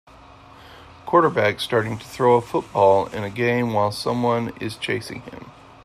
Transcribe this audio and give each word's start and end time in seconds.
Quarterback 1.05 1.59
starting 1.59 1.95
to 1.99 2.05
throw 2.07 2.33
a 2.35 2.41
football 2.41 3.05
in 3.13 3.23
a 3.23 3.29
game 3.29 3.71
while 3.71 3.91
someone 3.91 4.49
is 4.59 4.75
chasing 4.77 5.21
him. 5.21 5.51